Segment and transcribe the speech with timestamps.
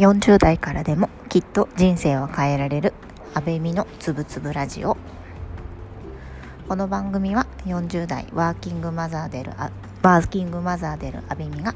[0.00, 2.94] 40代からでもきっと人生は変えられる。
[3.34, 4.96] 安倍美のつぶつぶラジオ。
[6.66, 11.74] この番組は40代ワーキングマザーでるワーキングマザーでる安倍美が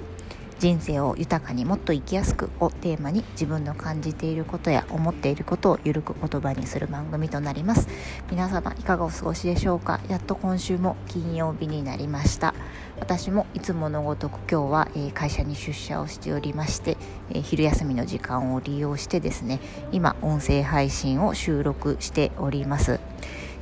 [0.59, 7.89] 人生を豊かにもっと生きやすくをテーマに自分の感じていることや思っていることをゆるく言葉にする番組となります。
[8.31, 10.01] 皆様いかがお過ごしでしょうか？
[10.09, 12.55] やっと今週も金曜日になりました。
[12.99, 16.97] 私もいつものごとく今日は、え会社に出社をしておりまして、
[17.31, 19.61] え昼休みの時間を利用してですね
[19.91, 23.01] 今音声配信を収録しております。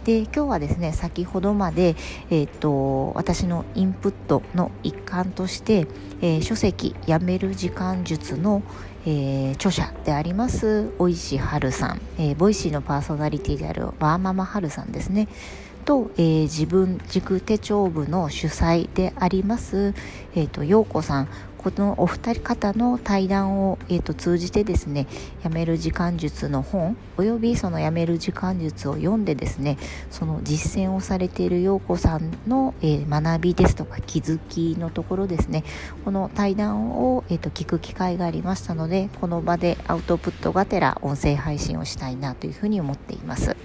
[0.05, 1.95] で今日はですね先ほどまで、
[2.30, 5.87] えーと、私のインプットの一環として、
[6.20, 8.62] えー、書籍「やめる時間術の」
[9.05, 15.27] えー、著者であります尾石晴さん、えー、 Voicy のパーソナリティであるワーママはるさんですね。
[15.84, 19.95] と、えー、自分軸手帳部の主宰であります、
[20.37, 21.28] えーと、陽子さん。
[21.62, 25.06] このお二人方の対談を、えーと、通じてですね
[25.42, 29.78] やめる時間術の本およびそのやめる時間術を読んでですね
[30.11, 35.64] その実践をされている陽子さんの、えー、学びですとか気づきのところですね
[36.05, 43.56] この対談を、えーと聞く機会がありましたのでこの場でアウトプットがてら音声配信をしたいなというふうに思っています。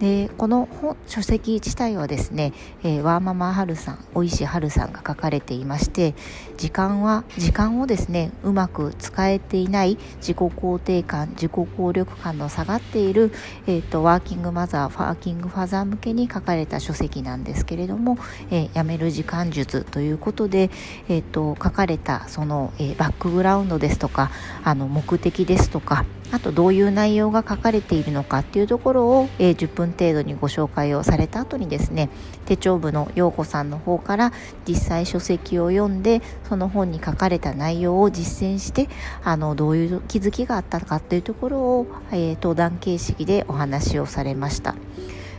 [0.00, 0.68] でこの
[1.06, 6.14] 書籍自体はですね、えー、ワーママハルさん大石春さんが書かれていまして
[6.56, 13.32] 時間は時間をですねうまく使えていない自己肯定感自己効力感の下がっている、
[13.66, 18.18] えーと、ワーキングマザーワーキングファザー向けに書かれた書籍なんですけれども
[18.50, 20.70] 「えー、やめる時間術」ということで、
[21.08, 24.30] えーと、書かれたその、えー、バックグラウンドですとか
[24.64, 26.04] あの目的ですとか
[26.34, 32.10] あとどういう内容が書かれているのかっていうところを、えー、10分程度にご紹介をされた後にですね
[32.44, 34.32] 手帳部の陽子さんの方から
[34.66, 38.88] 実際書籍を読んでその本に書かれた内容を実践して
[39.22, 44.74] あのどういう気づきがあったかっていうところを、えー、登壇形式でお話をされました。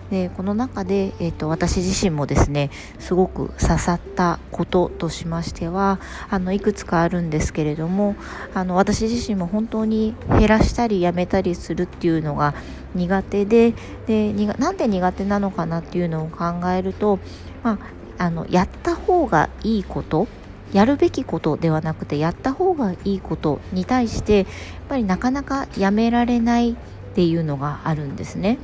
[0.09, 5.99] でこの中で、えーと、私自身もですねすごく刺さったこととしましては
[6.29, 8.15] あのいくつかあるんですけれども
[8.53, 12.53] あの私自身も本当に減らしたりやめたりするっていうのが
[12.93, 13.73] 苦手で
[14.05, 17.19] でなんで苦手なのかなっていうのを考えると、
[17.63, 17.79] ま
[18.17, 20.27] あ、あのやった方がいいこと
[20.71, 24.47] やるべきことではなくてやった方がいいことに対してやっ
[24.89, 26.75] ぱりなかなかやめられないっ
[27.15, 28.57] ていうのがあるんですね。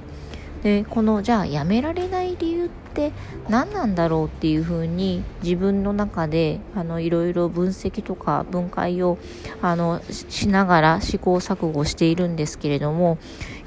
[0.64, 3.12] でこのじゃあやめられない理由って
[3.50, 9.18] 何なんだろうっていうふうに自分の中であのいろいろ分析とか分解を
[9.62, 13.18] あのしながら試行錯誤しているんですけれども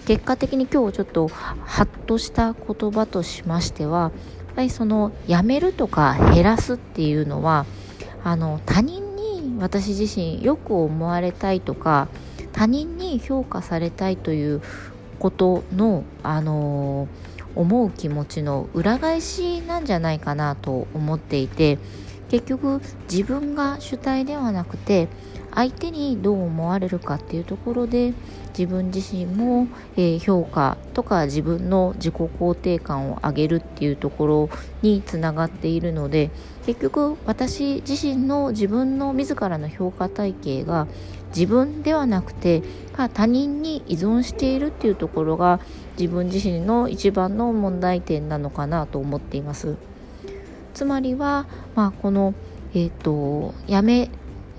[0.07, 4.13] 結果的に今日ちょっとハッとした言葉としましては
[4.47, 7.67] やっぱりそのやめるとか減らすっていうのは
[8.23, 12.09] あの他人に私自身よく思われたいとか
[12.53, 14.63] 他人に評価されたいという
[15.25, 21.79] ことの、あのー、思う気持ちの裏返しなんじゃないかなと思っていて
[22.29, 25.09] 結局自分が主体ではなくて
[25.55, 28.13] 相手にどう思われるかっていうところで
[28.57, 34.51] 自分自身も、え、評価とか自分の自己肯定感を上げるっていうところ
[34.83, 36.31] につながっているので
[36.67, 40.87] 結局私自身の自分の自らの評価体系が
[41.29, 42.63] 自分ではなくて
[43.13, 45.61] 他人に依存しているっていうところが
[45.99, 49.77] 自分自身の一番の問題点なのかなと思っています。
[50.75, 52.35] つまりは、まあ、この、
[52.73, 54.11] えーと、やめ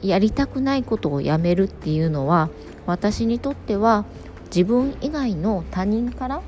[0.07, 2.49] やりたくないことをやめるっていうのは
[2.85, 4.05] 私にとっては
[4.45, 6.41] 自分以外の他人から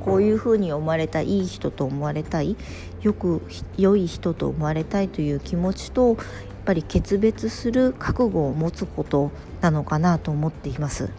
[0.00, 2.56] こういうふうに思われたいい人と思われたい
[3.02, 3.42] よく
[3.76, 6.16] 良い人と思われたいという気持ちとやっ
[6.64, 11.10] ぱり決別する覚悟を持つことなのかなと思っています。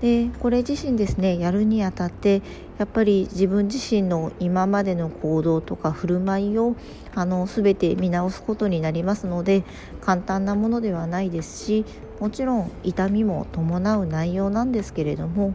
[0.00, 2.42] でこれ自身ですねやるにあたって
[2.80, 6.76] やっぱり自分自身の今までの行動とか振る舞いを
[7.14, 9.64] あの全て見直すことになりますので
[10.00, 11.84] 簡単なものではないですし
[12.20, 15.54] もちろん痛みも伴う内容なんですけれども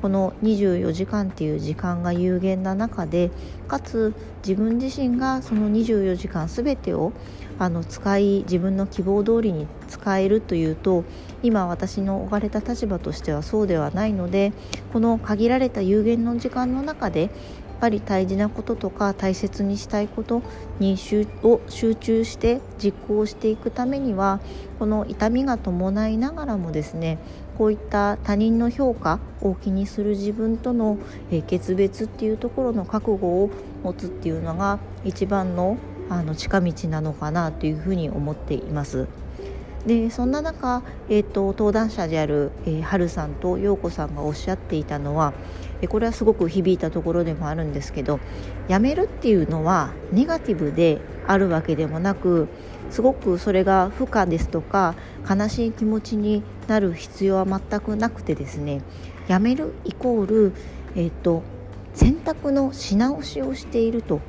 [0.00, 3.30] この24時間っていう時間が有限な中で
[3.68, 4.14] かつ
[4.46, 7.12] 自分自身がその24時間全てを
[7.58, 11.04] あの使い自分の希望通りに使えるというと
[11.42, 14.52] 今私の置かれた立場としてはそうではないので
[14.92, 17.30] この限られた有限の時間の中でやっ
[17.80, 20.42] ぱり大事なこととか大切にしたいこと
[20.78, 20.96] に
[21.42, 24.40] を集中して実行していくためには
[24.78, 27.18] この痛みが伴いながらもですね
[27.58, 30.98] こういった他人の評価を気にする自分との、
[31.46, 33.50] 決別っていうところの覚悟を
[33.82, 35.78] 持つっていうのが一番の
[36.08, 39.08] あの近道なのかなというふうに思っています。
[39.86, 45.32] でそんな中、えーと、登壇者である、えー、春さんと陽子さんがおっしゃっていたのは、
[45.80, 48.18] えこれはすごく響いたところでもあるんですけど
[48.66, 52.48] やめるっていうのはネガティブであるわけでもなく
[52.90, 54.94] すごくそれが負荷ですとか
[55.28, 58.80] 悲しい気持ちになる必要は全くなくてですね
[59.28, 60.52] やめるイコール、
[60.94, 61.42] えーと
[61.96, 64.20] 選択のし直しをしていると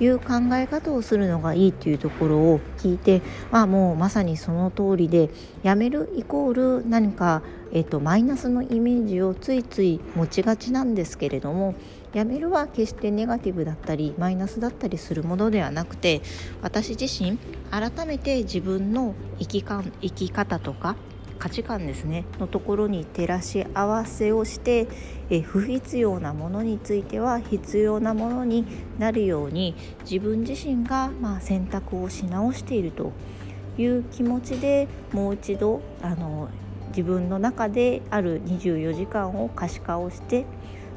[0.00, 5.30] いう考え方をするのがいいっていうところを聞いて、まあ、もうまさにその通りで
[5.62, 11.74] やめるイコール何か、えっと、マイナスのイメージをついつい持ちがちなんですけれども
[12.12, 16.22] やめるは決してネガティブだったりマイナスだったりするものではなくて
[16.62, 17.38] 私自身
[17.70, 20.96] 改めて自分の生きか生き方とか
[21.38, 24.88] 価値観ですねのところに照らし合わせをして
[25.30, 28.64] え不必要なものについては必要なものに
[28.98, 29.74] なるように
[30.08, 33.12] 自分自身がまあ選択をし直していると
[33.78, 36.48] いう気持ちでもう一度あの
[36.88, 40.46] 自分の中である24時間を可視化をして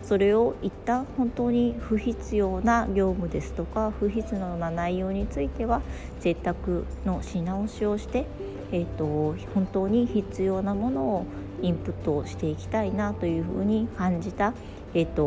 [0.02, 5.82] それを一旦本当に不必要な業務ですとか不必要な内容については
[6.20, 8.26] 選択のし直しをして
[8.72, 11.26] えーと、本当に必要なものを
[11.62, 14.54] インプットしていきたいなというふうに感じた、
[14.94, 15.24] えーと、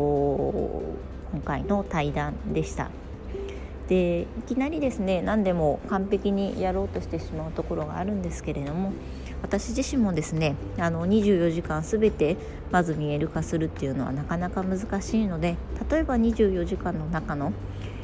[1.31, 2.89] 今回の対談でした。
[3.87, 8.93] でいきなりですね何でも完璧にやろうとしてしまうところがあるんですけれども
[9.41, 12.37] 私自身もですねあの24時間全て
[12.71, 15.57] まず見える化するっていうのはなかなか難しいので
[15.91, 17.51] 例えば24時間の中の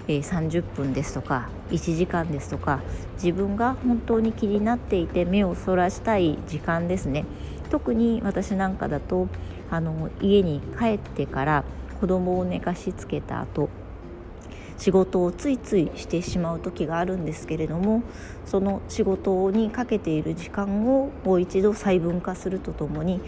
[0.09, 2.81] え30分ですとか1時間ですとか
[3.13, 7.25] 自分が本当に気になっていて目をそらしたい時間ですね。
[7.69, 9.27] 特に私なんかだと
[9.69, 11.63] あの家に帰ってから
[11.99, 13.69] 子供を寝かしつけた後
[14.79, 18.01] 仕事をついついしてしまう時があるんですけれども
[18.45, 23.21] その仕事にかけている時間をもう一度細分化するとともに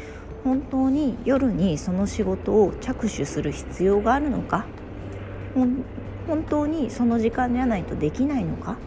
[0.44, 4.66] 本当に夜にその仕事を着手する必要があるのか
[6.28, 8.78] 本当にその時間じゃないとできないのか？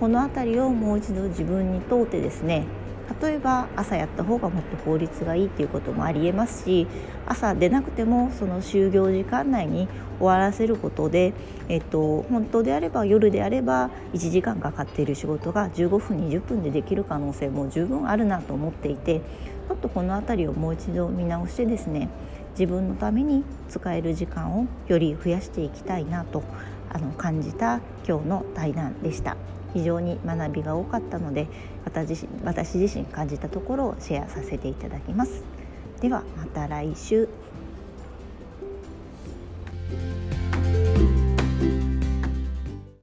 [0.00, 2.64] この辺りをもう一度自分に問うてですね
[3.22, 6.86] 例えば朝やった方がもっと効率がいいっていうこともありえますし
[7.24, 9.88] 朝出なくてもその就業時間内に
[10.18, 11.32] 終わらせることで、
[11.68, 22.08] えっと、本当であれば夜であれば1時間かかっている仕事が15分20分でできる可能性も十分あるなと思っていてちょっとこの辺りをもう一度見直してですね
[22.58, 26.42] 自分のために使える時間をより増やしていきたいなと
[26.96, 29.36] あの感じた今日の対談でした。
[29.74, 31.46] 非常に学びが多かったので
[31.84, 35.44] 私私自身感じたところをシェアさせていただきます。
[36.00, 37.28] ではまた来週。